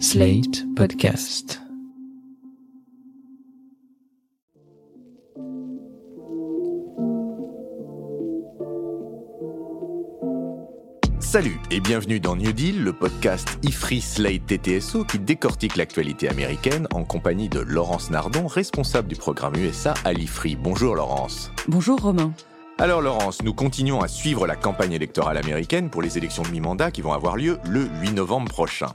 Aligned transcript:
Slate 0.00 0.64
Podcast. 0.74 1.60
Salut 11.20 11.58
et 11.70 11.80
bienvenue 11.80 12.18
dans 12.18 12.34
New 12.34 12.52
Deal, 12.52 12.82
le 12.82 12.92
podcast 12.92 13.58
IFRI 13.62 14.00
Slate 14.00 14.46
TTSO 14.46 15.04
qui 15.04 15.20
décortique 15.20 15.76
l'actualité 15.76 16.28
américaine 16.28 16.88
en 16.92 17.04
compagnie 17.04 17.48
de 17.48 17.60
Laurence 17.60 18.10
Nardon, 18.10 18.48
responsable 18.48 19.08
du 19.08 19.14
programme 19.14 19.54
USA 19.56 19.94
à 20.04 20.12
l'IFRI. 20.12 20.56
Bonjour 20.56 20.96
Laurence. 20.96 21.52
Bonjour 21.68 22.00
Romain. 22.00 22.32
Alors 22.78 23.00
Laurence, 23.00 23.42
nous 23.42 23.54
continuons 23.54 24.00
à 24.00 24.08
suivre 24.08 24.48
la 24.48 24.56
campagne 24.56 24.92
électorale 24.92 25.36
américaine 25.36 25.88
pour 25.88 26.02
les 26.02 26.18
élections 26.18 26.42
de 26.42 26.48
mi-mandat 26.48 26.90
qui 26.90 27.00
vont 27.00 27.12
avoir 27.12 27.36
lieu 27.36 27.58
le 27.68 27.86
8 28.02 28.12
novembre 28.12 28.50
prochain. 28.50 28.88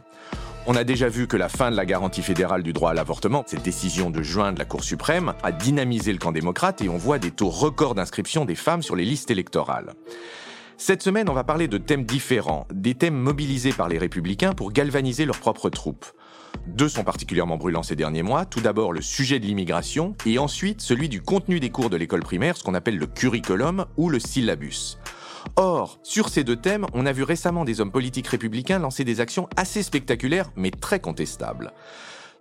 On 0.68 0.76
a 0.76 0.84
déjà 0.84 1.10
vu 1.10 1.28
que 1.28 1.38
la 1.38 1.50
fin 1.50 1.72
de 1.72 1.76
la 1.76 1.86
garantie 1.86 2.22
fédérale 2.22 2.64
du 2.64 2.74
droit 2.74 2.92
à 2.92 2.94
l'avortement, 2.94 3.44
cette 3.48 3.64
décision 3.64 4.10
de 4.10 4.22
juin 4.22 4.52
de 4.52 4.60
la 4.60 4.66
Cour 4.66 4.84
suprême, 4.84 5.34
a 5.42 5.52
dynamisé 5.52 6.12
le 6.12 6.20
camp 6.20 6.32
démocrate 6.32 6.82
et 6.82 6.90
on 6.90 6.98
voit 6.98 7.18
des 7.18 7.32
taux 7.32 7.50
records 7.50 7.96
d'inscription 7.96 8.46
des 8.46 8.56
femmes 8.56 8.84
sur 8.84 8.96
les 8.96 9.06
listes 9.06 9.32
électorales. 9.32 9.94
Cette 10.78 11.02
semaine, 11.02 11.30
on 11.30 11.34
va 11.34 11.44
parler 11.44 11.68
de 11.68 11.78
thèmes 11.78 12.06
différents, 12.06 12.68
des 12.72 12.94
thèmes 12.94 13.18
mobilisés 13.18 13.74
par 13.74 13.90
les 13.90 13.98
républicains 13.98 14.54
pour 14.54 14.72
galvaniser 14.72 15.26
leurs 15.26 15.40
propres 15.40 15.70
troupes. 15.70 16.06
Deux 16.68 16.90
sont 16.90 17.04
particulièrement 17.04 17.58
brûlants 17.58 17.84
ces 17.84 17.96
derniers 17.96 18.24
mois. 18.24 18.46
Tout 18.46 18.62
d'abord 18.62 18.94
le 18.94 19.02
sujet 19.02 19.40
de 19.40 19.46
l'immigration 19.46 20.16
et 20.26 20.40
ensuite 20.40 20.82
celui 20.82 21.10
du 21.10 21.22
contenu 21.22 21.60
des 21.60 21.70
cours 21.70 21.90
de 21.90 21.98
l'école 21.98 22.22
primaire, 22.22 22.58
ce 22.58 22.64
qu'on 22.64 22.76
appelle 22.76 22.98
le 22.98 23.08
curriculum 23.08 23.86
ou 23.98 24.10
le 24.10 24.20
syllabus. 24.20 24.98
Or, 25.56 26.00
sur 26.04 26.30
ces 26.30 26.44
deux 26.44 26.56
thèmes, 26.56 26.86
on 26.94 27.06
a 27.06 27.12
vu 27.12 27.24
récemment 27.24 27.66
des 27.66 27.82
hommes 27.82 27.92
politiques 27.92 28.28
républicains 28.28 28.80
lancer 28.80 29.04
des 29.04 29.20
actions 29.20 29.48
assez 29.56 29.84
spectaculaires 29.84 30.52
mais 30.56 30.72
très 30.72 31.00
contestables. 31.00 31.74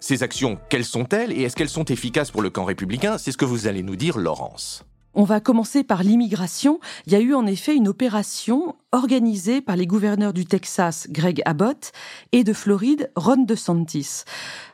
Ces 0.00 0.22
actions, 0.22 0.58
quelles 0.68 0.84
sont-elles 0.84 1.32
et 1.32 1.42
est-ce 1.42 1.56
qu'elles 1.56 1.68
sont 1.68 1.84
efficaces 1.84 2.30
pour 2.30 2.42
le 2.42 2.50
camp 2.50 2.64
républicain? 2.64 3.18
C'est 3.18 3.32
ce 3.32 3.36
que 3.36 3.44
vous 3.44 3.66
allez 3.66 3.82
nous 3.82 3.96
dire, 3.96 4.18
Laurence. 4.18 4.84
On 5.20 5.24
va 5.24 5.40
commencer 5.40 5.82
par 5.82 6.04
l'immigration. 6.04 6.78
Il 7.08 7.12
y 7.12 7.16
a 7.16 7.20
eu 7.20 7.34
en 7.34 7.44
effet 7.44 7.74
une 7.74 7.88
opération 7.88 8.76
organisée 8.92 9.60
par 9.60 9.74
les 9.74 9.84
gouverneurs 9.84 10.32
du 10.32 10.46
Texas, 10.46 11.08
Greg 11.10 11.42
Abbott, 11.44 11.90
et 12.30 12.44
de 12.44 12.52
Floride, 12.52 13.10
Ron 13.16 13.42
DeSantis. 13.42 14.22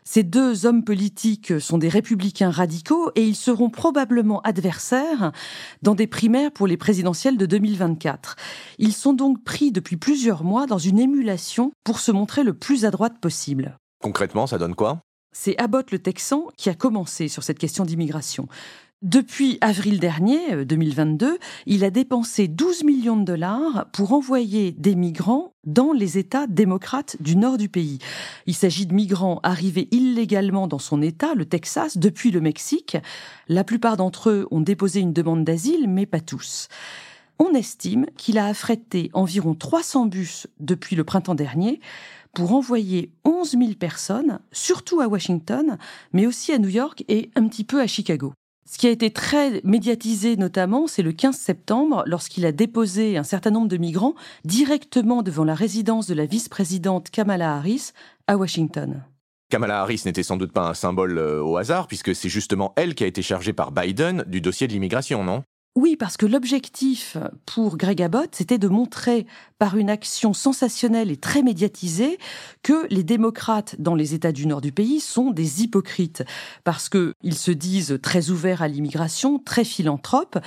Ces 0.05 0.23
deux 0.23 0.67
hommes 0.67 0.85
politiques 0.85 1.59
sont 1.63 1.79
des 1.79 1.89
républicains 1.89 2.51
radicaux 2.51 3.11
et 3.15 3.25
ils 3.25 3.37
seront 3.37 3.71
probablement 3.71 4.43
adversaires 4.43 5.33
dans 5.81 5.95
des 5.95 6.07
primaires 6.07 6.53
pour 6.53 6.67
les 6.67 6.77
présidentielles 6.77 7.39
de 7.39 7.47
2024. 7.47 8.37
Ils 8.77 8.93
sont 8.93 9.15
donc 9.15 9.43
pris 9.45 9.73
depuis 9.73 9.97
plusieurs 9.97 10.45
mois 10.45 10.67
dans 10.67 10.77
une 10.77 10.99
émulation 10.99 11.73
pour 11.85 11.99
se 11.99 12.13
montrer 12.13 12.43
le 12.43 12.53
plus 12.53 12.85
à 12.85 12.91
droite 12.91 13.19
possible. 13.19 13.79
Concrètement, 14.03 14.47
ça 14.47 14.59
donne 14.59 14.75
quoi? 14.75 15.01
C'est 15.37 15.61
Abbott 15.61 15.91
le 15.91 15.99
Texan 15.99 16.45
qui 16.57 16.71
a 16.71 16.75
commencé 16.75 17.27
sur 17.27 17.43
cette 17.43 17.59
question 17.59 17.85
d'immigration. 17.85 18.47
Depuis 19.05 19.59
avril 19.61 20.01
dernier, 20.01 20.65
2022, 20.65 21.27
euh, 21.27 21.37
il 21.67 21.85
a 21.85 21.91
dépensé 21.91 22.49
12 22.49 22.85
millions 22.85 23.19
de 23.19 23.25
dollars 23.25 23.85
pour 23.93 24.15
envoyer 24.15 24.73
des 24.73 24.95
migrants 24.95 25.53
dans 25.67 25.93
les 25.93 26.17
États 26.17 26.47
démocrates 26.47 27.21
du 27.21 27.37
nord 27.37 27.59
du 27.59 27.69
pays. 27.69 27.99
Il 28.47 28.55
s'agit 28.55 28.87
de 28.87 28.95
migrants 28.95 29.41
arrivés 29.43 29.89
illégalement 29.91 30.69
dans 30.69 30.79
son 30.79 31.03
État, 31.03 31.35
le 31.35 31.45
Texas, 31.45 31.99
depuis 31.99 32.31
le 32.31 32.41
Mexique. 32.41 32.97
La 33.47 33.63
plupart 33.63 33.99
d'entre 33.99 34.31
eux 34.31 34.49
ont 34.51 34.63
déposé 34.63 35.01
une 35.01 35.13
demande 35.13 35.45
d'asile, 35.45 35.87
mais 35.87 36.07
pas 36.07 36.21
tous. 36.21 36.69
On 37.39 37.53
estime 37.53 38.07
qu'il 38.17 38.39
a 38.39 38.47
affrété 38.47 39.11
environ 39.13 39.55
300 39.55 40.07
bus 40.07 40.47
depuis 40.61 40.97
le 40.97 41.05
printemps 41.05 41.35
dernier 41.35 41.79
pour 42.33 42.55
envoyer 42.55 43.13
11 43.27 43.51
000 43.51 43.63
personnes, 43.79 44.41
surtout 44.51 45.03
à 45.03 45.09
Washington, 45.09 45.77
mais 46.15 46.27
aussi 46.27 46.53
à 46.53 46.59
New 46.59 46.71
York 46.71 47.05
et 47.09 47.31
un 47.37 47.47
petit 47.49 47.65
peu 47.65 47.83
à 47.83 47.87
Chicago. 47.87 48.33
Ce 48.67 48.79
qui 48.79 48.87
a 48.87 48.91
été 48.91 49.11
très 49.11 49.61
médiatisé 49.63 50.37
notamment, 50.37 50.87
c'est 50.87 51.03
le 51.03 51.13
15 51.13 51.37
septembre, 51.37 52.03
lorsqu'il 52.07 52.47
a 52.47 52.53
déposé 52.53 53.19
un 53.19 53.23
certain 53.23 53.51
nombre 53.51 53.69
de 53.69 53.77
migrants 53.77 54.15
directement 54.45 55.23
devant 55.23 55.45
la 55.45 55.55
résidence 55.55 56.07
de 56.07 56.15
la 56.15 56.25
vice-présidente 56.25 57.11
Kamala 57.11 57.57
Harris 57.57 57.93
à 58.27 58.37
Washington. 58.37 59.05
Kamala 59.51 59.83
Harris 59.83 60.03
n'était 60.07 60.23
sans 60.23 60.39
doute 60.39 60.53
pas 60.53 60.69
un 60.69 60.75
symbole 60.75 61.19
euh, 61.19 61.43
au 61.43 61.59
hasard, 61.59 61.87
puisque 61.87 62.15
c'est 62.15 62.31
justement 62.31 62.73
elle 62.77 62.95
qui 62.95 63.05
a 63.05 63.07
été 63.07 63.21
chargée 63.21 63.53
par 63.53 63.71
Biden 63.71 64.25
du 64.27 64.41
dossier 64.41 64.67
de 64.67 64.73
l'immigration, 64.73 65.23
non? 65.23 65.45
Oui, 65.77 65.97
parce 65.97 66.17
que 66.17 66.25
l'objectif 66.27 67.17
pour 67.47 67.77
Greg 67.77 68.01
Abbott, 68.01 68.31
c'était 68.33 68.59
de 68.59 68.69
montrer 68.69 69.27
par 69.59 69.77
une 69.77 69.91
action 69.91 70.33
sensationnelle 70.33 71.11
et 71.11 71.17
très 71.17 71.43
médiatisée 71.43 72.19
que 72.63 72.87
les 72.91 73.03
démocrates 73.03 73.75
dans 73.81 73.97
les 73.97 74.15
États 74.15 74.31
du 74.31 74.47
nord 74.47 74.61
du 74.61 74.71
pays 74.71 75.01
sont 75.01 75.33
des 75.33 75.65
hypocrites, 75.65 76.23
parce 76.63 76.89
qu'ils 76.89 77.35
se 77.35 77.51
disent 77.51 77.99
très 78.01 78.31
ouverts 78.31 78.63
à 78.63 78.69
l'immigration, 78.69 79.41
très 79.41 79.65
philanthropes, 79.65 80.39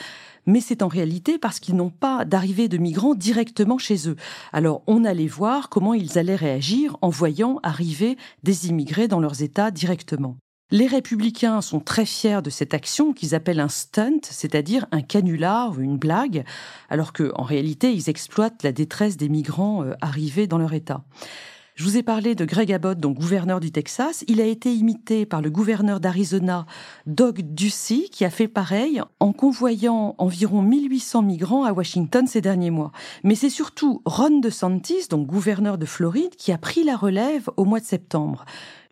mais 0.46 0.62
c'est 0.62 0.82
en 0.82 0.88
réalité 0.88 1.38
parce 1.38 1.60
qu'ils 1.60 1.76
n'ont 1.76 1.90
pas 1.90 2.24
d'arrivée 2.24 2.70
de 2.70 2.78
migrants 2.78 3.14
directement 3.14 3.78
chez 3.78 4.08
eux. 4.08 4.16
Alors 4.54 4.82
on 4.88 5.04
allait 5.04 5.28
voir 5.28 5.68
comment 5.68 5.94
ils 5.94 6.18
allaient 6.18 6.36
réagir 6.36 6.96
en 7.02 7.10
voyant 7.10 7.60
arriver 7.64 8.18
des 8.44 8.68
immigrés 8.70 9.10
dans 9.10 9.20
leurs 9.20 9.42
États 9.42 9.72
directement. 9.72 10.38
Les 10.70 10.88
républicains 10.88 11.62
sont 11.62 11.80
très 11.80 12.06
fiers 12.06 12.42
de 12.42 12.50
cette 12.50 12.74
action 12.74 13.14
qu'ils 13.14 13.36
appellent 13.36 13.62
un 13.62 13.70
stunt, 13.70 14.20
c'est-à-dire 14.24 14.86
un 14.92 15.02
canular 15.02 15.72
ou 15.72 15.80
une 15.80 15.98
blague, 15.98 16.44
alors 16.90 17.14
qu'en 17.14 17.44
réalité, 17.44 17.94
ils 17.94 18.10
exploitent 18.10 18.64
la 18.64 18.74
détresse 18.74 19.16
des 19.16 19.30
migrants 19.30 19.84
euh, 19.84 19.94
arrivés 20.02 20.46
dans 20.46 20.58
leur 20.58 20.74
État. 20.74 21.04
Je 21.78 21.84
vous 21.84 21.96
ai 21.96 22.02
parlé 22.02 22.34
de 22.34 22.44
Greg 22.44 22.74
Abbott, 22.74 22.98
donc 22.98 23.20
gouverneur 23.20 23.60
du 23.60 23.72
Texas. 23.72 24.24
Il 24.28 24.42
a 24.42 24.46
été 24.46 24.74
imité 24.74 25.28
par 25.28 25.44
le 25.44 25.52
gouverneur 25.52 26.00
d'Arizona, 26.00 26.66
Doug 27.06 27.42
Ducey, 27.54 28.10
qui 28.12 28.26
a 28.26 28.32
fait 28.32 28.48
pareil 28.48 29.00
en 29.20 29.32
convoyant 29.32 30.16
environ 30.18 30.64
1800 30.64 31.22
migrants 31.22 31.66
à 31.66 31.74
Washington 31.74 32.26
ces 32.26 32.42
derniers 32.42 32.72
mois. 32.72 32.92
Mais 33.24 33.36
c'est 33.36 33.52
surtout 33.52 34.02
Ron 34.06 34.40
DeSantis, 34.40 35.08
donc 35.08 35.28
gouverneur 35.28 35.78
de 35.78 35.86
Floride, 35.86 36.36
qui 36.36 36.52
a 36.52 36.58
pris 36.58 36.84
la 36.84 36.96
relève 36.96 37.48
au 37.58 37.66
mois 37.66 37.80
de 37.80 37.86
septembre. 37.86 38.46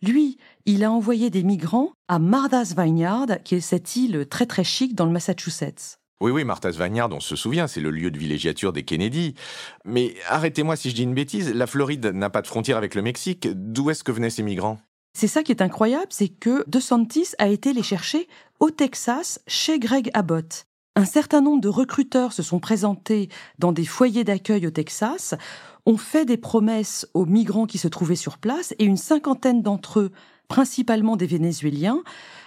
Lui, 0.03 0.37
il 0.67 0.83
a 0.83 0.91
envoyé 0.91 1.31
des 1.31 1.41
migrants 1.41 1.93
à 2.07 2.19
Martha's 2.19 2.75
Vineyard, 2.75 3.41
qui 3.43 3.55
est 3.55 3.61
cette 3.61 3.95
île 3.95 4.27
très 4.29 4.45
très 4.45 4.63
chic 4.63 4.93
dans 4.93 5.07
le 5.07 5.11
Massachusetts. 5.11 5.97
Oui, 6.21 6.31
oui, 6.31 6.45
Martha's 6.45 6.77
Vineyard, 6.77 7.09
on 7.11 7.19
se 7.19 7.35
souvient, 7.35 7.67
c'est 7.67 7.81
le 7.81 7.91
lieu 7.91 8.09
de 8.09 8.17
villégiature 8.17 8.71
des 8.71 8.83
Kennedy. 8.83 9.35
Mais 9.83 10.15
arrêtez-moi 10.29 10.77
si 10.77 10.89
je 10.89 10.95
dis 10.95 11.03
une 11.03 11.13
bêtise, 11.13 11.53
la 11.53 11.67
Floride 11.67 12.05
n'a 12.05 12.29
pas 12.29 12.41
de 12.41 12.47
frontière 12.47 12.77
avec 12.77 12.95
le 12.95 13.01
Mexique. 13.01 13.49
D'où 13.51 13.89
est-ce 13.89 14.03
que 14.03 14.13
venaient 14.13 14.29
ces 14.29 14.43
migrants? 14.43 14.79
C'est 15.13 15.27
ça 15.27 15.43
qui 15.43 15.51
est 15.51 15.61
incroyable, 15.61 16.07
c'est 16.09 16.29
que 16.29 16.63
DeSantis 16.67 17.33
a 17.37 17.47
été 17.47 17.73
les 17.73 17.83
chercher 17.83 18.29
au 18.61 18.69
Texas, 18.69 19.41
chez 19.47 19.77
Greg 19.77 20.09
Abbott. 20.13 20.67
Un 20.95 21.05
certain 21.05 21.41
nombre 21.41 21.61
de 21.61 21.67
recruteurs 21.67 22.31
se 22.31 22.43
sont 22.43 22.59
présentés 22.59 23.27
dans 23.59 23.73
des 23.73 23.85
foyers 23.85 24.23
d'accueil 24.23 24.65
au 24.67 24.71
Texas, 24.71 25.35
ont 25.85 25.97
fait 25.97 26.23
des 26.23 26.37
promesses 26.37 27.07
aux 27.13 27.25
migrants 27.25 27.65
qui 27.65 27.77
se 27.77 27.89
trouvaient 27.89 28.15
sur 28.15 28.37
place, 28.37 28.73
et 28.79 28.85
une 28.85 28.95
cinquantaine 28.95 29.61
d'entre 29.61 29.99
eux 29.99 30.11
principalement 30.47 31.17
des 31.17 31.27
Vénézuéliens, 31.27 32.03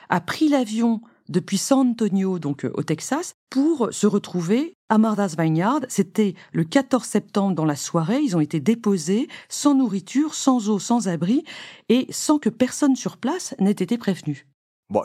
a 0.09 0.21
pris 0.23 0.49
l'avion 0.49 1.03
depuis 1.28 1.59
San 1.59 1.91
Antonio, 1.91 2.39
donc 2.39 2.65
euh, 2.65 2.71
au 2.75 2.83
Texas, 2.83 3.34
pour 3.50 3.89
se 3.93 4.06
retrouver 4.06 4.75
à 4.89 4.99
Martha's 4.99 5.37
Vineyard. 5.37 5.81
C'était 5.89 6.34
le 6.53 6.65
14 6.65 7.05
septembre 7.05 7.55
dans 7.55 7.65
la 7.65 7.77
soirée. 7.77 8.21
Ils 8.21 8.37
ont 8.37 8.41
été 8.41 8.61
déposés 8.61 9.28
sans 9.49 9.75
nourriture, 9.75 10.34
sans 10.34 10.69
eau, 10.69 10.78
sans 10.78 11.09
abri 11.09 11.44
et 11.88 12.06
sans 12.11 12.38
que 12.38 12.49
personne 12.49 12.97
sur 12.97 13.17
place 13.17 13.55
n'ait 13.59 13.71
été 13.71 13.99
prévenu. 13.99 14.47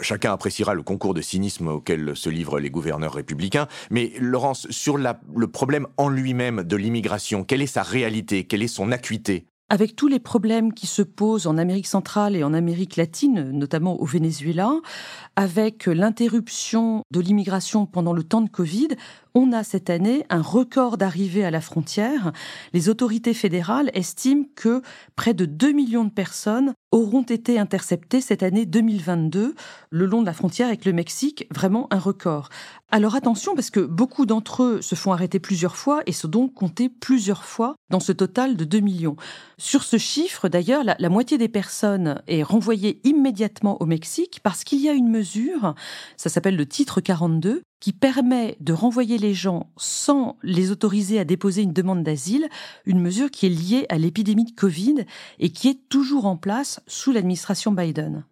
Chacun 0.01 0.31
appréciera 0.31 0.73
le 0.73 0.81
concours 0.81 1.13
de 1.13 1.21
cynisme 1.21 1.67
auquel 1.67 2.15
se 2.15 2.29
livrent 2.29 2.59
les 2.59 2.69
gouverneurs 2.69 3.13
républicains, 3.13 3.67
mais 3.91 4.13
Laurence, 4.17 4.65
sur 4.69 4.97
le 4.97 5.47
problème 5.47 5.87
en 5.97 6.07
lui-même 6.07 6.63
de 6.63 6.77
l'immigration, 6.77 7.43
quelle 7.43 7.61
est 7.61 7.67
sa 7.67 7.83
réalité, 7.83 8.45
quelle 8.45 8.63
est 8.63 8.67
son 8.67 8.93
acuité? 8.93 9.45
Avec 9.69 9.95
tous 9.95 10.07
les 10.07 10.19
problèmes 10.19 10.73
qui 10.73 10.87
se 10.87 11.01
posent 11.01 11.47
en 11.47 11.57
Amérique 11.57 11.87
centrale 11.87 12.35
et 12.35 12.43
en 12.43 12.53
Amérique 12.53 12.95
latine, 12.95 13.51
notamment 13.51 13.99
au 13.99 14.05
Venezuela, 14.05 14.73
avec 15.35 15.87
l'interruption 15.87 17.03
de 17.11 17.19
l'immigration 17.19 17.85
pendant 17.85 18.13
le 18.13 18.23
temps 18.23 18.41
de 18.41 18.49
Covid, 18.49 18.89
on 19.35 19.51
a 19.51 19.63
cette 19.63 19.89
année 19.89 20.25
un 20.29 20.41
record 20.41 20.97
d'arrivées 20.97 21.43
à 21.43 21.51
la 21.51 21.61
frontière. 21.61 22.31
Les 22.73 22.89
autorités 22.89 23.33
fédérales 23.33 23.89
estiment 23.93 24.45
que 24.55 24.81
près 25.15 25.33
de 25.33 25.45
2 25.45 25.71
millions 25.71 26.05
de 26.05 26.11
personnes 26.11 26.73
auront 26.91 27.23
été 27.23 27.57
interceptées 27.57 28.21
cette 28.21 28.43
année 28.43 28.67
2022 28.67 29.55
le 29.89 30.05
long 30.05 30.21
de 30.21 30.27
la 30.27 30.33
frontière 30.33 30.67
avec 30.67 30.85
le 30.85 30.93
Mexique, 30.93 31.47
vraiment 31.51 31.87
un 31.91 31.97
record. 31.97 32.49
Alors 32.91 33.15
attention 33.15 33.55
parce 33.55 33.71
que 33.71 33.79
beaucoup 33.79 34.27
d'entre 34.27 34.61
eux 34.61 34.81
se 34.81 34.93
font 34.93 35.11
arrêter 35.11 35.39
plusieurs 35.39 35.75
fois 35.75 36.03
et 36.05 36.11
sont 36.11 36.27
donc 36.27 36.53
comptés 36.53 36.89
plusieurs 36.89 37.43
fois 37.43 37.75
dans 37.89 37.99
ce 37.99 38.11
total 38.11 38.55
de 38.55 38.65
2 38.65 38.79
millions. 38.81 39.15
Sur 39.57 39.83
ce 39.83 39.97
chiffre, 39.97 40.47
d'ailleurs, 40.49 40.83
la, 40.83 40.95
la 40.99 41.09
moitié 41.09 41.39
des 41.39 41.47
personnes 41.47 42.21
est 42.27 42.43
renvoyée 42.43 43.01
immédiatement 43.03 43.81
au 43.81 43.87
Mexique 43.87 44.41
parce 44.43 44.63
qu'il 44.63 44.79
y 44.79 44.89
a 44.89 44.93
une 44.93 45.09
mesure, 45.09 45.73
ça 46.17 46.29
s'appelle 46.29 46.55
le 46.55 46.67
titre 46.67 47.01
42, 47.01 47.63
qui 47.83 47.91
permet 47.91 48.55
de 48.61 48.71
renvoyer 48.71 49.17
les 49.17 49.33
gens 49.33 49.69
sans 49.75 50.37
les 50.41 50.71
autoriser 50.71 51.19
à 51.19 51.25
déposer 51.25 51.63
une 51.63 51.73
demande 51.73 52.01
d'asile, 52.01 52.47
une 52.85 53.01
mesure 53.01 53.29
qui 53.29 53.45
est 53.45 53.49
liée 53.49 53.85
à 53.89 53.97
l'épidémie 53.97 54.45
de 54.45 54.55
Covid 54.55 55.03
et 55.39 55.49
qui 55.49 55.67
est 55.67 55.89
toujours 55.89 56.25
en 56.25 56.37
place 56.37 56.79
sous 56.87 57.11
l'administration 57.11 57.73
Biden. 57.73 58.23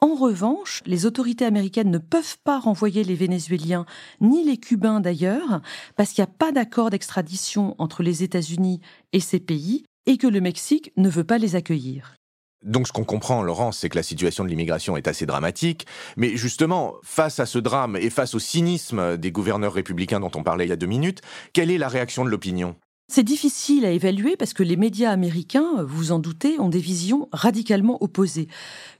En 0.00 0.14
revanche, 0.14 0.82
les 0.86 1.04
autorités 1.04 1.44
américaines 1.44 1.90
ne 1.90 1.98
peuvent 1.98 2.38
pas 2.44 2.58
renvoyer 2.58 3.04
les 3.04 3.14
Vénézuéliens, 3.14 3.84
ni 4.22 4.42
les 4.42 4.56
Cubains 4.56 5.00
d'ailleurs, 5.00 5.60
parce 5.96 6.12
qu'il 6.12 6.24
n'y 6.24 6.30
a 6.30 6.34
pas 6.38 6.50
d'accord 6.50 6.88
d'extradition 6.88 7.74
entre 7.76 8.02
les 8.02 8.22
États-Unis 8.22 8.80
et 9.12 9.20
ces 9.20 9.38
pays, 9.38 9.84
et 10.06 10.16
que 10.16 10.26
le 10.26 10.40
Mexique 10.40 10.92
ne 10.96 11.10
veut 11.10 11.24
pas 11.24 11.36
les 11.36 11.56
accueillir. 11.56 12.14
Donc 12.62 12.86
ce 12.86 12.92
qu'on 12.92 13.04
comprend, 13.04 13.42
Laurence, 13.42 13.78
c'est 13.78 13.88
que 13.88 13.96
la 13.96 14.02
situation 14.02 14.44
de 14.44 14.48
l'immigration 14.48 14.96
est 14.96 15.08
assez 15.08 15.26
dramatique. 15.26 15.86
Mais 16.16 16.36
justement, 16.36 16.94
face 17.02 17.40
à 17.40 17.46
ce 17.46 17.58
drame 17.58 17.96
et 17.96 18.10
face 18.10 18.34
au 18.34 18.38
cynisme 18.38 19.16
des 19.16 19.32
gouverneurs 19.32 19.72
républicains 19.72 20.20
dont 20.20 20.30
on 20.34 20.42
parlait 20.42 20.66
il 20.66 20.70
y 20.70 20.72
a 20.72 20.76
deux 20.76 20.86
minutes, 20.86 21.22
quelle 21.52 21.70
est 21.70 21.78
la 21.78 21.88
réaction 21.88 22.24
de 22.24 22.30
l'opinion? 22.30 22.76
C'est 23.12 23.22
difficile 23.22 23.84
à 23.84 23.90
évaluer 23.90 24.36
parce 24.38 24.54
que 24.54 24.62
les 24.62 24.76
médias 24.76 25.10
américains, 25.10 25.82
vous 25.82 26.12
en 26.12 26.18
doutez, 26.18 26.58
ont 26.58 26.70
des 26.70 26.78
visions 26.78 27.28
radicalement 27.30 28.02
opposées. 28.02 28.48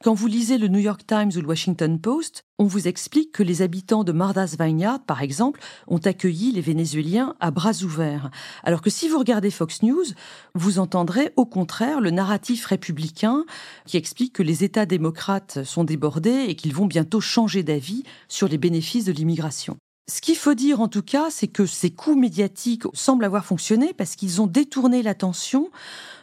Quand 0.04 0.12
vous 0.12 0.26
lisez 0.26 0.58
le 0.58 0.68
New 0.68 0.80
York 0.80 1.00
Times 1.06 1.30
ou 1.34 1.40
le 1.40 1.46
Washington 1.46 1.98
Post, 1.98 2.44
on 2.58 2.64
vous 2.64 2.88
explique 2.88 3.32
que 3.32 3.42
les 3.42 3.62
habitants 3.62 4.04
de 4.04 4.12
Martha's 4.12 4.58
Vineyard, 4.58 5.02
par 5.02 5.22
exemple, 5.22 5.60
ont 5.86 5.96
accueilli 5.96 6.52
les 6.52 6.60
Vénézuéliens 6.60 7.36
à 7.40 7.50
bras 7.50 7.82
ouverts. 7.84 8.30
Alors 8.64 8.82
que 8.82 8.90
si 8.90 9.08
vous 9.08 9.18
regardez 9.18 9.50
Fox 9.50 9.82
News, 9.82 10.04
vous 10.54 10.78
entendrez 10.78 11.32
au 11.36 11.46
contraire 11.46 12.02
le 12.02 12.10
narratif 12.10 12.66
républicain 12.66 13.46
qui 13.86 13.96
explique 13.96 14.34
que 14.34 14.42
les 14.42 14.62
États 14.62 14.84
démocrates 14.84 15.64
sont 15.64 15.84
débordés 15.84 16.44
et 16.48 16.54
qu'ils 16.54 16.74
vont 16.74 16.86
bientôt 16.86 17.22
changer 17.22 17.62
d'avis 17.62 18.04
sur 18.28 18.46
les 18.46 18.58
bénéfices 18.58 19.06
de 19.06 19.12
l'immigration. 19.12 19.78
Ce 20.08 20.20
qu'il 20.20 20.36
faut 20.36 20.54
dire 20.54 20.80
en 20.80 20.88
tout 20.88 21.02
cas, 21.02 21.30
c'est 21.30 21.46
que 21.46 21.64
ces 21.64 21.90
coups 21.90 22.16
médiatiques 22.16 22.84
semblent 22.92 23.24
avoir 23.24 23.44
fonctionné 23.44 23.92
parce 23.96 24.16
qu'ils 24.16 24.40
ont 24.40 24.48
détourné 24.48 25.02
l'attention 25.02 25.70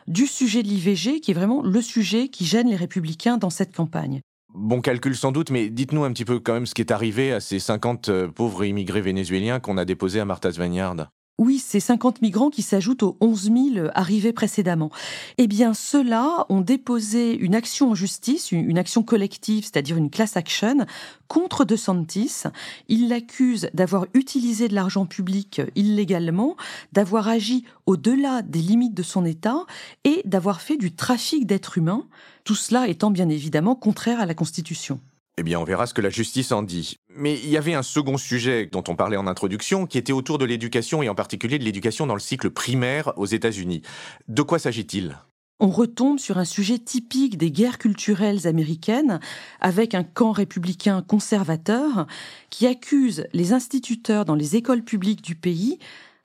du 0.07 0.27
sujet 0.27 0.63
de 0.63 0.67
l'IVG, 0.67 1.21
qui 1.21 1.31
est 1.31 1.33
vraiment 1.33 1.61
le 1.61 1.81
sujet 1.81 2.27
qui 2.27 2.45
gêne 2.45 2.67
les 2.67 2.75
républicains 2.75 3.37
dans 3.37 3.49
cette 3.49 3.73
campagne. 3.73 4.21
Bon 4.53 4.81
calcul 4.81 5.15
sans 5.15 5.31
doute, 5.31 5.51
mais 5.51 5.69
dites-nous 5.69 6.03
un 6.03 6.11
petit 6.11 6.25
peu 6.25 6.39
quand 6.39 6.53
même 6.53 6.65
ce 6.65 6.73
qui 6.73 6.81
est 6.81 6.91
arrivé 6.91 7.31
à 7.31 7.39
ces 7.39 7.59
50 7.59 8.09
euh, 8.09 8.27
pauvres 8.27 8.65
immigrés 8.65 9.01
vénézuéliens 9.01 9.59
qu'on 9.59 9.77
a 9.77 9.85
déposés 9.85 10.19
à 10.19 10.25
Martha's 10.25 10.57
Vineyard. 10.57 11.09
Oui, 11.39 11.57
ces 11.57 11.79
50 11.79 12.21
migrants 12.21 12.49
qui 12.49 12.61
s'ajoutent 12.61 13.01
aux 13.01 13.15
11 13.21 13.43
000 13.73 13.87
arrivés 13.95 14.33
précédemment. 14.33 14.91
Eh 15.37 15.47
bien, 15.47 15.73
ceux-là 15.73 16.45
ont 16.49 16.59
déposé 16.59 17.33
une 17.33 17.55
action 17.55 17.91
en 17.91 17.95
justice, 17.95 18.51
une 18.51 18.77
action 18.77 19.03
collective, 19.03 19.63
c'est-à-dire 19.63 19.95
une 19.95 20.09
class 20.09 20.35
action, 20.35 20.85
contre 21.29 21.63
De 21.63 21.77
Santis. 21.77 22.43
Ils 22.89 23.07
l'accusent 23.07 23.69
d'avoir 23.73 24.05
utilisé 24.13 24.67
de 24.67 24.75
l'argent 24.75 25.05
public 25.05 25.61
illégalement, 25.77 26.57
d'avoir 26.91 27.29
agi 27.29 27.63
au-delà 27.85 28.41
des 28.41 28.59
limites 28.59 28.93
de 28.93 29.03
son 29.03 29.23
État 29.23 29.65
et 30.03 30.21
d'avoir 30.25 30.59
fait 30.59 30.75
du 30.75 30.91
trafic 30.91 31.47
d'êtres 31.47 31.77
humains, 31.77 32.03
tout 32.43 32.55
cela 32.55 32.89
étant 32.89 33.11
bien 33.11 33.29
évidemment 33.29 33.75
contraire 33.75 34.19
à 34.19 34.25
la 34.25 34.33
Constitution. 34.33 34.99
Eh 35.37 35.43
bien, 35.43 35.59
on 35.59 35.63
verra 35.63 35.85
ce 35.85 35.93
que 35.93 36.01
la 36.01 36.09
justice 36.09 36.51
en 36.51 36.63
dit. 36.63 36.97
Mais 37.15 37.35
il 37.35 37.49
y 37.49 37.57
avait 37.57 37.73
un 37.73 37.83
second 37.83 38.17
sujet 38.17 38.67
dont 38.71 38.83
on 38.87 38.95
parlait 38.95 39.17
en 39.17 39.27
introduction, 39.27 39.85
qui 39.85 39.97
était 39.97 40.11
autour 40.11 40.37
de 40.37 40.45
l'éducation 40.45 41.01
et 41.01 41.09
en 41.09 41.15
particulier 41.15 41.59
de 41.59 41.63
l'éducation 41.63 42.07
dans 42.07 42.13
le 42.13 42.19
cycle 42.19 42.49
primaire 42.49 43.13
aux 43.15 43.25
États-Unis. 43.25 43.81
De 44.27 44.41
quoi 44.41 44.59
s'agit-il? 44.59 45.17
On 45.61 45.69
retombe 45.69 46.19
sur 46.19 46.37
un 46.37 46.45
sujet 46.45 46.79
typique 46.79 47.37
des 47.37 47.51
guerres 47.51 47.79
culturelles 47.79 48.47
américaines, 48.47 49.19
avec 49.59 49.93
un 49.93 50.03
camp 50.03 50.31
républicain 50.31 51.01
conservateur 51.01 52.07
qui 52.49 52.65
accuse 52.65 53.25
les 53.33 53.51
instituteurs 53.51 54.23
dans 54.23 54.35
les 54.35 54.55
écoles 54.55 54.83
publiques 54.83 55.21
du 55.21 55.35
pays 55.35 55.77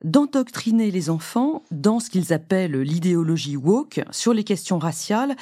d'endoctriner 0.05 0.91
les 0.91 1.11
enfants 1.11 1.62
dans 1.71 1.99
ce 1.99 2.11
qu'ils 2.11 2.33
appellent 2.33 2.81
l'idéologie 2.81 3.56
woke 3.56 4.03
sur 4.11 4.33
les 4.33 4.45
questions 4.45 4.79
raciales 4.79 5.35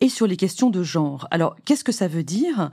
et 0.00 0.08
sur 0.08 0.26
les 0.26 0.36
questions 0.36 0.70
de 0.70 0.82
genre. 0.82 1.28
Alors, 1.30 1.56
qu'est-ce 1.64 1.84
que 1.84 1.92
ça 1.92 2.08
veut 2.08 2.24
dire? 2.24 2.70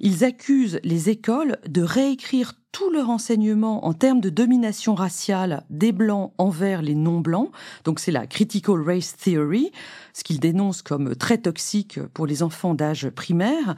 Ils 0.00 0.24
accusent 0.24 0.80
les 0.84 1.08
écoles 1.08 1.58
de 1.68 1.82
réécrire 1.82 2.54
tout 2.72 2.90
leur 2.90 3.10
enseignement 3.10 3.86
en 3.86 3.94
termes 3.94 4.20
de 4.20 4.30
domination 4.30 4.94
raciale 4.94 5.64
des 5.70 5.92
blancs 5.92 6.32
envers 6.38 6.82
les 6.82 6.94
non-blancs. 6.94 7.50
Donc 7.84 7.98
c'est 7.98 8.12
la 8.12 8.26
critical 8.26 8.82
race 8.82 9.16
theory, 9.16 9.72
ce 10.12 10.22
qu'ils 10.24 10.40
dénoncent 10.40 10.82
comme 10.82 11.16
très 11.16 11.38
toxique 11.38 12.00
pour 12.14 12.26
les 12.26 12.42
enfants 12.42 12.74
d'âge 12.74 13.08
primaire. 13.10 13.74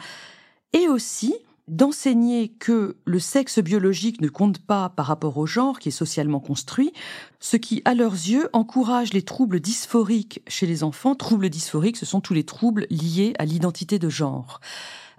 Et 0.72 0.88
aussi 0.88 1.34
d'enseigner 1.70 2.48
que 2.48 2.96
le 3.04 3.18
sexe 3.20 3.60
biologique 3.60 4.20
ne 4.20 4.28
compte 4.28 4.58
pas 4.58 4.88
par 4.88 5.06
rapport 5.06 5.38
au 5.38 5.46
genre 5.46 5.78
qui 5.78 5.88
est 5.88 5.92
socialement 5.92 6.40
construit, 6.40 6.92
ce 7.38 7.56
qui, 7.56 7.80
à 7.84 7.94
leurs 7.94 8.12
yeux, 8.12 8.48
encourage 8.52 9.12
les 9.12 9.22
troubles 9.22 9.60
dysphoriques 9.60 10.42
chez 10.48 10.66
les 10.66 10.82
enfants. 10.82 11.14
Troubles 11.14 11.48
dysphoriques, 11.48 11.96
ce 11.96 12.06
sont 12.06 12.20
tous 12.20 12.34
les 12.34 12.44
troubles 12.44 12.86
liés 12.90 13.34
à 13.38 13.44
l'identité 13.44 13.98
de 14.00 14.08
genre. 14.08 14.60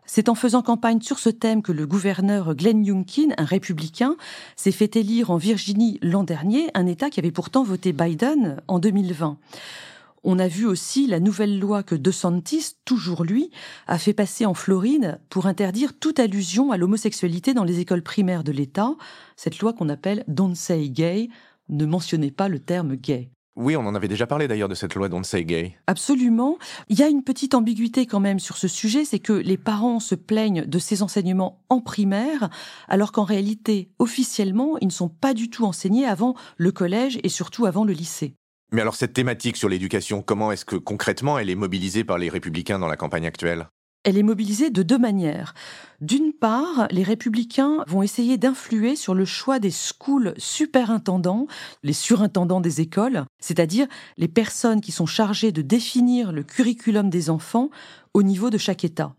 C'est 0.06 0.28
en 0.28 0.36
faisant 0.36 0.62
campagne 0.62 1.00
sur 1.00 1.20
ce 1.20 1.30
thème 1.30 1.62
que 1.62 1.72
le 1.72 1.88
gouverneur 1.88 2.54
Glenn 2.54 2.84
Youngkin, 2.84 3.30
un 3.38 3.46
républicain, 3.46 4.18
s'est 4.58 4.74
fait 4.74 4.98
élire 4.98 5.32
en 5.32 5.38
Virginie 5.38 6.00
l'an 6.02 6.26
dernier, 6.26 6.70
un 6.74 6.86
État 6.86 7.10
qui 7.10 7.22
avait 7.22 7.32
pourtant 7.32 7.64
voté 7.64 7.94
Biden 7.94 8.62
en 8.68 8.80
2020. 8.80 9.38
On 10.24 10.38
a 10.38 10.48
vu 10.48 10.68
aussi 10.68 11.08
la 11.08 11.20
nouvelle 11.20 11.60
loi 11.60 11.82
que 11.82 11.96
DeSantis, 11.96 12.76
toujours 12.86 13.24
lui, 13.24 13.50
a 13.88 13.98
fait 13.98 14.14
passer 14.14 14.46
en 14.46 14.54
Floride 14.54 15.20
pour 15.30 15.48
interdire 15.48 15.98
toute 15.98 16.20
allusion 16.20 16.72
à 16.72 16.78
l'homosexualité 16.78 17.56
dans 17.56 17.64
les 17.64 17.80
écoles 17.80 18.04
primaires 18.04 18.44
de 18.44 18.52
l'État. 18.52 18.96
Cette 19.36 19.58
loi 19.60 19.74
qu'on 19.74 19.90
appelle 19.90 20.24
Don't 20.28 20.54
Say 20.54 20.90
Gay 20.90 21.30
ne 21.70 21.86
mentionnait 21.86 22.30
pas 22.30 22.50
le 22.50 22.60
terme 22.60 22.96
gay. 22.96 23.32
Oui, 23.56 23.76
on 23.76 23.86
en 23.86 23.96
avait 23.96 24.08
déjà 24.08 24.28
parlé 24.28 24.48
d'ailleurs 24.48 24.70
de 24.70 24.76
cette 24.76 24.96
loi 24.96 25.10
Don't 25.10 25.24
Say 25.24 25.44
Gay. 25.44 25.76
Absolument. 25.88 26.58
Il 26.88 27.00
y 27.00 27.04
a 27.04 27.10
une 27.10 27.24
petite 27.24 27.54
ambiguïté 27.54 28.06
quand 28.06 28.20
même 28.20 28.40
sur 28.40 28.58
ce 28.58 28.68
sujet, 28.68 29.04
c'est 29.06 29.20
que 29.20 29.34
les 29.34 29.58
parents 29.58 30.00
se 30.00 30.16
plaignent 30.16 30.66
de 30.66 30.80
ces 30.80 31.02
enseignements 31.02 31.64
en 31.68 31.82
primaire, 31.82 32.50
alors 32.88 33.12
qu'en 33.12 33.24
réalité, 33.24 33.90
officiellement, 34.00 34.78
ils 34.80 34.88
ne 34.88 34.92
sont 34.92 35.10
pas 35.10 35.34
du 35.34 35.50
tout 35.50 35.66
enseignés 35.66 36.06
avant 36.06 36.36
le 36.58 36.72
collège 36.72 37.20
et 37.24 37.30
surtout 37.30 37.66
avant 37.66 37.84
le 37.84 37.94
lycée. 37.94 38.36
Mais 38.74 38.82
alors 38.82 38.96
cette 38.96 39.12
thématique 39.12 39.58
sur 39.58 39.68
l'éducation, 39.68 40.22
comment 40.22 40.52
est-ce 40.54 40.64
que 40.64 40.78
concrètement 40.78 41.38
elle 41.38 41.50
est 41.50 41.56
mobilisée 41.56 42.06
par 42.06 42.18
les 42.18 42.30
républicains 42.30 42.80
dans 42.80 42.88
la 42.88 42.96
campagne 42.96 43.28
actuelle? 43.28 43.68
Elle 44.04 44.18
est 44.18 44.24
mobilisée 44.24 44.70
de 44.70 44.82
deux 44.82 44.98
manières. 44.98 45.54
D'une 46.00 46.32
part, 46.32 46.88
les 46.90 47.04
républicains 47.04 47.84
vont 47.88 48.02
essayer 48.02 48.38
d'influer 48.38 48.96
sur 48.96 49.14
le 49.14 49.26
choix 49.26 49.60
des 49.60 49.72
schools 49.72 50.34
superintendants, 50.38 51.48
les 51.84 51.94
surintendants 51.94 52.62
des 52.62 52.80
écoles, 52.80 53.26
c'est-à-dire 53.40 53.88
les 54.18 54.30
personnes 54.30 54.80
qui 54.80 54.94
sont 54.94 55.06
chargées 55.06 55.52
de 55.52 55.62
définir 55.62 56.32
le 56.32 56.44
curriculum 56.44 57.10
des 57.10 57.30
enfants 57.30 57.70
au 58.14 58.24
niveau 58.24 58.50
de 58.50 58.58
chaque 58.58 58.86
État. 58.86 59.14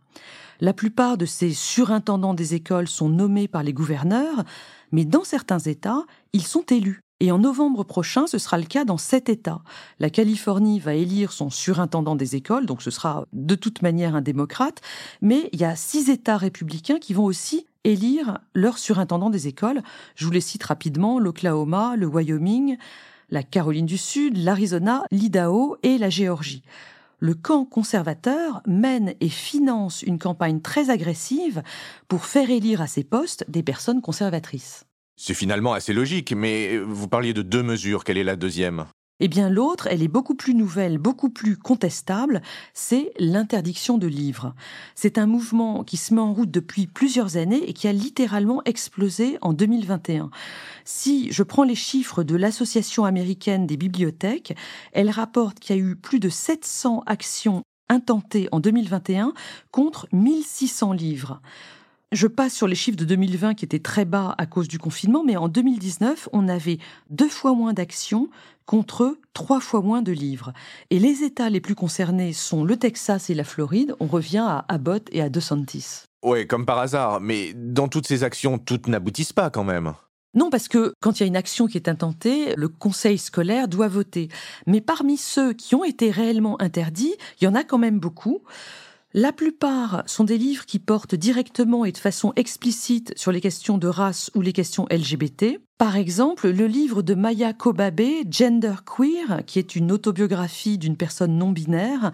La 0.60 0.72
plupart 0.72 1.18
de 1.18 1.26
ces 1.26 1.52
surintendants 1.52 2.34
des 2.34 2.54
écoles 2.54 2.88
sont 2.88 3.10
nommés 3.10 3.48
par 3.48 3.62
les 3.62 3.74
gouverneurs, 3.74 4.44
mais 4.92 5.04
dans 5.04 5.24
certains 5.24 5.58
États, 5.58 6.04
ils 6.32 6.46
sont 6.46 6.64
élus. 6.70 7.02
Et 7.22 7.30
en 7.30 7.38
novembre 7.38 7.84
prochain, 7.84 8.26
ce 8.26 8.36
sera 8.36 8.58
le 8.58 8.64
cas 8.64 8.84
dans 8.84 8.96
sept 8.96 9.28
États. 9.28 9.62
La 10.00 10.10
Californie 10.10 10.80
va 10.80 10.94
élire 10.94 11.30
son 11.30 11.50
surintendant 11.50 12.16
des 12.16 12.34
écoles, 12.34 12.66
donc 12.66 12.82
ce 12.82 12.90
sera 12.90 13.28
de 13.32 13.54
toute 13.54 13.80
manière 13.80 14.16
un 14.16 14.22
démocrate, 14.22 14.80
mais 15.20 15.48
il 15.52 15.60
y 15.60 15.64
a 15.64 15.76
six 15.76 16.10
États 16.10 16.36
républicains 16.36 16.98
qui 16.98 17.14
vont 17.14 17.22
aussi 17.22 17.64
élire 17.84 18.38
leur 18.54 18.76
surintendant 18.76 19.30
des 19.30 19.46
écoles. 19.46 19.82
Je 20.16 20.24
vous 20.24 20.32
les 20.32 20.40
cite 20.40 20.64
rapidement, 20.64 21.20
l'Oklahoma, 21.20 21.94
le 21.94 22.08
Wyoming, 22.08 22.76
la 23.30 23.44
Caroline 23.44 23.86
du 23.86 23.98
Sud, 23.98 24.36
l'Arizona, 24.36 25.04
l'Idaho 25.12 25.76
et 25.84 25.98
la 25.98 26.10
Géorgie. 26.10 26.64
Le 27.20 27.34
camp 27.34 27.64
conservateur 27.64 28.62
mène 28.66 29.14
et 29.20 29.28
finance 29.28 30.02
une 30.02 30.18
campagne 30.18 30.60
très 30.60 30.90
agressive 30.90 31.62
pour 32.08 32.24
faire 32.24 32.50
élire 32.50 32.80
à 32.80 32.88
ses 32.88 33.04
postes 33.04 33.44
des 33.48 33.62
personnes 33.62 34.02
conservatrices. 34.02 34.86
C'est 35.24 35.34
finalement 35.34 35.72
assez 35.72 35.92
logique, 35.92 36.32
mais 36.32 36.78
vous 36.78 37.06
parliez 37.06 37.32
de 37.32 37.42
deux 37.42 37.62
mesures. 37.62 38.02
Quelle 38.02 38.18
est 38.18 38.24
la 38.24 38.34
deuxième? 38.34 38.86
Eh 39.20 39.28
bien, 39.28 39.50
l'autre, 39.50 39.86
elle 39.88 40.02
est 40.02 40.08
beaucoup 40.08 40.34
plus 40.34 40.52
nouvelle, 40.52 40.98
beaucoup 40.98 41.30
plus 41.30 41.56
contestable, 41.56 42.42
c'est 42.74 43.12
l'interdiction 43.20 43.98
de 43.98 44.08
livres. 44.08 44.52
C'est 44.96 45.18
un 45.18 45.26
mouvement 45.26 45.84
qui 45.84 45.96
se 45.96 46.12
met 46.12 46.20
en 46.20 46.32
route 46.32 46.50
depuis 46.50 46.88
plusieurs 46.88 47.36
années 47.36 47.62
et 47.70 47.72
qui 47.72 47.86
a 47.86 47.92
littéralement 47.92 48.62
explosé 48.64 49.38
en 49.42 49.52
2021. 49.52 50.30
Si 50.84 51.30
je 51.30 51.44
prends 51.44 51.62
les 51.62 51.76
chiffres 51.76 52.24
de 52.24 52.34
l'Association 52.34 53.04
américaine 53.04 53.68
des 53.68 53.76
bibliothèques, 53.76 54.56
elle 54.90 55.08
rapporte 55.08 55.60
qu'il 55.60 55.76
y 55.76 55.78
a 55.78 55.82
eu 55.82 55.94
plus 55.94 56.18
de 56.18 56.30
700 56.30 57.04
actions 57.06 57.62
intentées 57.88 58.48
en 58.50 58.58
2021 58.58 59.34
contre 59.70 60.08
1600 60.10 60.94
livres. 60.94 61.40
Je 62.12 62.26
passe 62.26 62.52
sur 62.52 62.68
les 62.68 62.74
chiffres 62.74 62.98
de 62.98 63.06
2020 63.06 63.54
qui 63.54 63.64
étaient 63.64 63.78
très 63.78 64.04
bas 64.04 64.34
à 64.36 64.44
cause 64.44 64.68
du 64.68 64.78
confinement, 64.78 65.24
mais 65.24 65.38
en 65.38 65.48
2019, 65.48 66.28
on 66.34 66.46
avait 66.46 66.76
deux 67.08 67.30
fois 67.30 67.54
moins 67.54 67.72
d'actions 67.72 68.28
contre 68.66 69.16
trois 69.32 69.60
fois 69.60 69.80
moins 69.80 70.02
de 70.02 70.12
livres. 70.12 70.52
Et 70.90 70.98
les 70.98 71.22
États 71.24 71.48
les 71.48 71.62
plus 71.62 71.74
concernés 71.74 72.34
sont 72.34 72.64
le 72.64 72.76
Texas 72.76 73.30
et 73.30 73.34
la 73.34 73.44
Floride. 73.44 73.94
On 73.98 74.06
revient 74.06 74.44
à 74.46 74.66
Abbott 74.68 75.08
et 75.10 75.22
à 75.22 75.30
DeSantis. 75.30 76.02
Ouais, 76.22 76.46
comme 76.46 76.66
par 76.66 76.80
hasard, 76.80 77.22
mais 77.22 77.54
dans 77.54 77.88
toutes 77.88 78.06
ces 78.06 78.24
actions, 78.24 78.58
toutes 78.58 78.88
n'aboutissent 78.88 79.32
pas 79.32 79.48
quand 79.48 79.64
même. 79.64 79.94
Non, 80.34 80.50
parce 80.50 80.68
que 80.68 80.92
quand 81.00 81.18
il 81.18 81.22
y 81.22 81.24
a 81.24 81.26
une 81.26 81.36
action 81.36 81.66
qui 81.66 81.78
est 81.78 81.88
intentée, 81.88 82.54
le 82.56 82.68
conseil 82.68 83.16
scolaire 83.16 83.68
doit 83.68 83.88
voter. 83.88 84.28
Mais 84.66 84.82
parmi 84.82 85.16
ceux 85.16 85.54
qui 85.54 85.74
ont 85.74 85.84
été 85.84 86.10
réellement 86.10 86.60
interdits, 86.60 87.14
il 87.40 87.44
y 87.44 87.46
en 87.46 87.54
a 87.54 87.64
quand 87.64 87.78
même 87.78 88.00
beaucoup. 88.00 88.42
La 89.14 89.30
plupart 89.30 90.04
sont 90.06 90.24
des 90.24 90.38
livres 90.38 90.64
qui 90.64 90.78
portent 90.78 91.14
directement 91.14 91.84
et 91.84 91.92
de 91.92 91.98
façon 91.98 92.32
explicite 92.34 93.12
sur 93.14 93.30
les 93.30 93.42
questions 93.42 93.76
de 93.76 93.86
race 93.86 94.30
ou 94.34 94.40
les 94.40 94.54
questions 94.54 94.86
LGBT. 94.90 95.58
Par 95.76 95.96
exemple, 95.96 96.48
le 96.48 96.66
livre 96.66 97.02
de 97.02 97.14
Maya 97.14 97.52
Kobabe, 97.52 98.00
Gender 98.30 98.76
Queer, 98.86 99.44
qui 99.44 99.58
est 99.58 99.76
une 99.76 99.92
autobiographie 99.92 100.78
d'une 100.78 100.96
personne 100.96 101.36
non 101.36 101.50
binaire, 101.50 102.12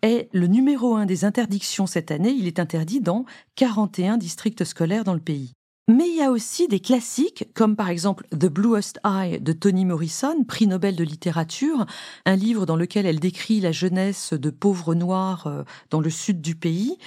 est 0.00 0.30
le 0.32 0.46
numéro 0.46 0.96
un 0.96 1.04
des 1.04 1.26
interdictions 1.26 1.86
cette 1.86 2.10
année. 2.10 2.30
Il 2.30 2.46
est 2.46 2.60
interdit 2.60 3.02
dans 3.02 3.26
41 3.56 4.16
districts 4.16 4.64
scolaires 4.64 5.04
dans 5.04 5.14
le 5.14 5.20
pays. 5.20 5.52
Mais 5.90 6.06
il 6.06 6.16
y 6.16 6.22
a 6.22 6.30
aussi 6.30 6.68
des 6.68 6.80
classiques, 6.80 7.48
comme 7.54 7.74
par 7.74 7.88
exemple 7.88 8.26
The 8.30 8.44
Bluest 8.44 9.00
Eye 9.06 9.40
de 9.40 9.54
Toni 9.54 9.86
Morrison, 9.86 10.44
prix 10.46 10.66
Nobel 10.66 10.96
de 10.96 11.02
littérature, 11.02 11.86
un 12.26 12.36
livre 12.36 12.66
dans 12.66 12.76
lequel 12.76 13.06
elle 13.06 13.20
décrit 13.20 13.60
la 13.60 13.72
jeunesse 13.72 14.34
de 14.34 14.50
pauvres 14.50 14.94
noirs 14.94 15.46
euh, 15.46 15.64
dans 15.88 16.00
le 16.00 16.10
sud 16.10 16.42
du 16.42 16.54
pays. 16.54 16.98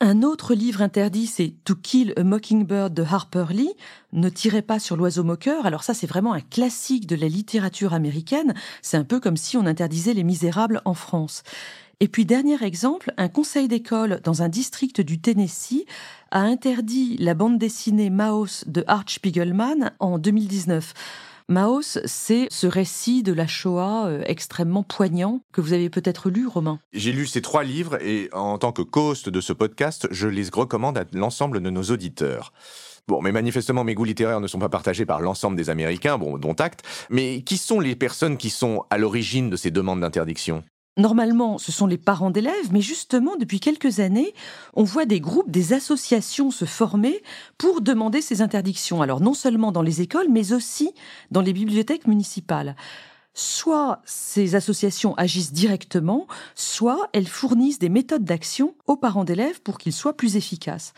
Un 0.00 0.22
autre 0.22 0.52
livre 0.52 0.82
interdit, 0.82 1.26
c'est 1.26 1.54
To 1.64 1.74
Kill 1.74 2.12
a 2.18 2.24
Mockingbird 2.24 2.92
de 2.92 3.02
Harper 3.02 3.46
Lee, 3.48 3.72
Ne 4.12 4.28
tirez 4.28 4.60
pas 4.60 4.78
sur 4.78 4.98
l'oiseau 4.98 5.24
moqueur. 5.24 5.64
Alors 5.64 5.82
ça, 5.82 5.94
c'est 5.94 6.06
vraiment 6.06 6.34
un 6.34 6.42
classique 6.42 7.06
de 7.06 7.16
la 7.16 7.28
littérature 7.28 7.94
américaine. 7.94 8.52
C'est 8.82 8.98
un 8.98 9.04
peu 9.04 9.18
comme 9.18 9.38
si 9.38 9.56
on 9.56 9.64
interdisait 9.64 10.12
les 10.12 10.24
misérables 10.24 10.82
en 10.84 10.92
France. 10.92 11.42
Et 11.98 12.08
puis, 12.08 12.26
dernier 12.26 12.62
exemple, 12.62 13.14
un 13.16 13.28
conseil 13.28 13.68
d'école 13.68 14.20
dans 14.22 14.42
un 14.42 14.50
district 14.50 15.00
du 15.00 15.18
Tennessee 15.18 15.86
a 16.30 16.40
interdit 16.40 17.16
la 17.18 17.32
bande 17.32 17.56
dessinée 17.56 18.10
Maus 18.10 18.64
de 18.66 18.84
Art 18.86 19.08
Spiegelman 19.08 19.92
en 19.98 20.18
2019. 20.18 20.92
Maus, 21.48 21.98
c'est 22.04 22.48
ce 22.50 22.66
récit 22.66 23.22
de 23.22 23.32
la 23.32 23.46
Shoah 23.46 24.08
euh, 24.08 24.22
extrêmement 24.26 24.82
poignant 24.82 25.40
que 25.52 25.62
vous 25.62 25.72
avez 25.72 25.88
peut-être 25.88 26.28
lu, 26.28 26.46
Romain. 26.46 26.80
J'ai 26.92 27.12
lu 27.12 27.26
ces 27.26 27.40
trois 27.40 27.64
livres 27.64 27.96
et 28.02 28.28
en 28.34 28.58
tant 28.58 28.72
que 28.72 28.82
co-host 28.82 29.30
de 29.30 29.40
ce 29.40 29.54
podcast, 29.54 30.06
je 30.10 30.28
les 30.28 30.50
recommande 30.52 30.98
à 30.98 31.04
l'ensemble 31.14 31.62
de 31.62 31.70
nos 31.70 31.84
auditeurs. 31.84 32.52
Bon, 33.08 33.22
mais 33.22 33.32
manifestement, 33.32 33.84
mes 33.84 33.94
goûts 33.94 34.04
littéraires 34.04 34.40
ne 34.40 34.48
sont 34.48 34.58
pas 34.58 34.68
partagés 34.68 35.06
par 35.06 35.22
l'ensemble 35.22 35.56
des 35.56 35.70
Américains, 35.70 36.18
bon, 36.18 36.36
dont 36.36 36.52
acte. 36.54 36.82
Mais 37.08 37.40
qui 37.40 37.56
sont 37.56 37.80
les 37.80 37.96
personnes 37.96 38.36
qui 38.36 38.50
sont 38.50 38.84
à 38.90 38.98
l'origine 38.98 39.48
de 39.48 39.56
ces 39.56 39.70
demandes 39.70 40.00
d'interdiction? 40.00 40.62
Normalement, 40.98 41.58
ce 41.58 41.72
sont 41.72 41.86
les 41.86 41.98
parents 41.98 42.30
d'élèves, 42.30 42.72
mais 42.72 42.80
justement, 42.80 43.36
depuis 43.36 43.60
quelques 43.60 44.00
années, 44.00 44.32
on 44.72 44.82
voit 44.82 45.04
des 45.04 45.20
groupes, 45.20 45.50
des 45.50 45.74
associations 45.74 46.50
se 46.50 46.64
former 46.64 47.22
pour 47.58 47.82
demander 47.82 48.22
ces 48.22 48.40
interdictions. 48.40 49.02
Alors, 49.02 49.20
non 49.20 49.34
seulement 49.34 49.72
dans 49.72 49.82
les 49.82 50.00
écoles, 50.00 50.28
mais 50.30 50.54
aussi 50.54 50.94
dans 51.30 51.42
les 51.42 51.52
bibliothèques 51.52 52.06
municipales. 52.06 52.76
Soit 53.38 54.00
ces 54.06 54.54
associations 54.54 55.14
agissent 55.16 55.52
directement, 55.52 56.26
soit 56.54 57.10
elles 57.12 57.28
fournissent 57.28 57.78
des 57.78 57.90
méthodes 57.90 58.24
d'action 58.24 58.74
aux 58.86 58.96
parents 58.96 59.24
d'élèves 59.24 59.60
pour 59.60 59.76
qu'ils 59.76 59.92
soient 59.92 60.16
plus 60.16 60.36
efficaces. 60.36 60.94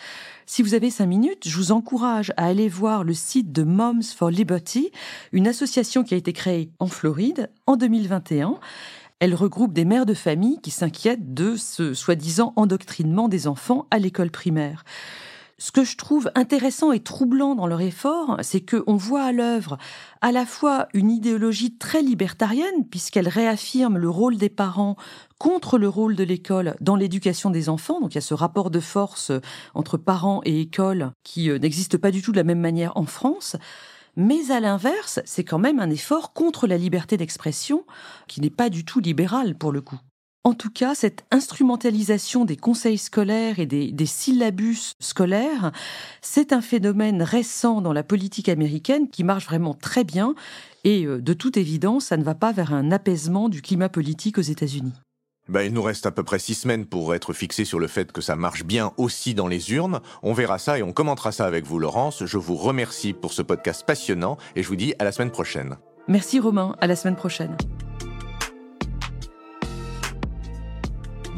Si 0.46 0.62
vous 0.62 0.74
avez 0.74 0.90
cinq 0.90 1.06
minutes, 1.06 1.48
je 1.48 1.56
vous 1.56 1.72
encourage 1.72 2.32
à 2.36 2.46
aller 2.46 2.68
voir 2.68 3.02
le 3.02 3.14
site 3.14 3.50
de 3.50 3.64
Moms 3.64 4.04
for 4.04 4.30
Liberty, 4.30 4.92
une 5.32 5.48
association 5.48 6.04
qui 6.04 6.14
a 6.14 6.16
été 6.16 6.32
créée 6.32 6.70
en 6.78 6.86
Floride 6.86 7.50
en 7.66 7.74
2021 7.74 8.60
elle 9.20 9.34
regroupe 9.34 9.72
des 9.72 9.84
mères 9.84 10.06
de 10.06 10.14
famille 10.14 10.58
qui 10.62 10.70
s'inquiètent 10.70 11.34
de 11.34 11.56
ce 11.56 11.94
soi-disant 11.94 12.52
endoctrinement 12.56 13.28
des 13.28 13.46
enfants 13.46 13.86
à 13.90 13.98
l'école 13.98 14.30
primaire. 14.30 14.84
Ce 15.60 15.72
que 15.72 15.82
je 15.82 15.96
trouve 15.96 16.30
intéressant 16.36 16.92
et 16.92 17.00
troublant 17.00 17.56
dans 17.56 17.66
leur 17.66 17.80
effort, 17.80 18.36
c'est 18.42 18.60
qu'on 18.60 18.94
voit 18.94 19.24
à 19.24 19.32
l'œuvre 19.32 19.76
à 20.20 20.30
la 20.30 20.46
fois 20.46 20.86
une 20.94 21.10
idéologie 21.10 21.76
très 21.76 22.00
libertarienne, 22.00 22.86
puisqu'elle 22.88 23.26
réaffirme 23.26 23.98
le 23.98 24.08
rôle 24.08 24.36
des 24.36 24.50
parents 24.50 24.94
contre 25.36 25.76
le 25.76 25.88
rôle 25.88 26.14
de 26.14 26.22
l'école 26.22 26.76
dans 26.80 26.94
l'éducation 26.94 27.50
des 27.50 27.68
enfants. 27.68 28.00
Donc 28.00 28.12
il 28.12 28.14
y 28.14 28.18
a 28.18 28.20
ce 28.20 28.34
rapport 28.34 28.70
de 28.70 28.78
force 28.78 29.32
entre 29.74 29.96
parents 29.96 30.42
et 30.44 30.60
école 30.60 31.10
qui 31.24 31.50
euh, 31.50 31.58
n'existe 31.58 31.96
pas 31.96 32.12
du 32.12 32.22
tout 32.22 32.30
de 32.30 32.36
la 32.36 32.44
même 32.44 32.60
manière 32.60 32.96
en 32.96 33.04
France. 33.04 33.56
Mais 34.20 34.50
à 34.50 34.58
l'inverse, 34.58 35.20
c'est 35.24 35.44
quand 35.44 35.60
même 35.60 35.78
un 35.78 35.90
effort 35.90 36.32
contre 36.32 36.66
la 36.66 36.76
liberté 36.76 37.16
d'expression 37.16 37.84
qui 38.26 38.40
n'est 38.40 38.50
pas 38.50 38.68
du 38.68 38.84
tout 38.84 38.98
libéral 38.98 39.54
pour 39.54 39.70
le 39.70 39.80
coup. 39.80 40.00
En 40.42 40.54
tout 40.54 40.70
cas, 40.70 40.96
cette 40.96 41.24
instrumentalisation 41.30 42.44
des 42.44 42.56
conseils 42.56 42.98
scolaires 42.98 43.60
et 43.60 43.66
des, 43.66 43.92
des 43.92 44.06
syllabus 44.06 44.94
scolaires, 44.98 45.70
c'est 46.20 46.52
un 46.52 46.62
phénomène 46.62 47.22
récent 47.22 47.80
dans 47.80 47.92
la 47.92 48.02
politique 48.02 48.48
américaine 48.48 49.08
qui 49.08 49.22
marche 49.22 49.46
vraiment 49.46 49.74
très 49.74 50.02
bien 50.02 50.34
et 50.82 51.06
euh, 51.06 51.20
de 51.20 51.32
toute 51.32 51.56
évidence, 51.56 52.06
ça 52.06 52.16
ne 52.16 52.24
va 52.24 52.34
pas 52.34 52.50
vers 52.50 52.74
un 52.74 52.90
apaisement 52.90 53.48
du 53.48 53.62
climat 53.62 53.88
politique 53.88 54.38
aux 54.38 54.42
États-Unis. 54.42 54.94
Ben, 55.48 55.62
il 55.62 55.72
nous 55.72 55.82
reste 55.82 56.04
à 56.04 56.10
peu 56.10 56.22
près 56.22 56.38
six 56.38 56.54
semaines 56.54 56.84
pour 56.84 57.14
être 57.14 57.32
fixé 57.32 57.64
sur 57.64 57.78
le 57.78 57.86
fait 57.86 58.12
que 58.12 58.20
ça 58.20 58.36
marche 58.36 58.64
bien 58.64 58.92
aussi 58.98 59.34
dans 59.34 59.46
les 59.46 59.72
urnes. 59.72 60.00
On 60.22 60.34
verra 60.34 60.58
ça 60.58 60.78
et 60.78 60.82
on 60.82 60.92
commentera 60.92 61.32
ça 61.32 61.46
avec 61.46 61.64
vous, 61.64 61.78
Laurence. 61.78 62.24
Je 62.26 62.36
vous 62.36 62.56
remercie 62.56 63.14
pour 63.14 63.32
ce 63.32 63.40
podcast 63.40 63.84
passionnant 63.86 64.36
et 64.56 64.62
je 64.62 64.68
vous 64.68 64.76
dis 64.76 64.94
à 64.98 65.04
la 65.04 65.12
semaine 65.12 65.30
prochaine. 65.30 65.76
Merci 66.06 66.38
Romain, 66.38 66.76
à 66.80 66.86
la 66.86 66.96
semaine 66.96 67.16
prochaine. 67.16 67.56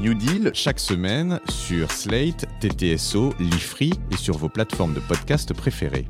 New 0.00 0.14
Deal 0.14 0.50
chaque 0.55 0.81
semaine 0.81 1.38
sur 1.49 1.90
Slate, 1.93 2.47
TTSO, 2.61 3.35
Lifree 3.38 3.93
et 4.11 4.17
sur 4.17 4.37
vos 4.37 4.49
plateformes 4.49 4.95
de 4.95 5.00
podcast 5.00 5.55
préférées. 5.55 6.07